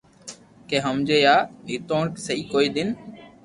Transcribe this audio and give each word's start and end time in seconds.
ڪي 0.69 0.77
ھمجي 0.85 1.17
جا 1.25 1.35
نيتوڻ 1.65 2.05
سھي 2.25 2.35
ڪوئي 2.51 2.67
نن 2.75 2.89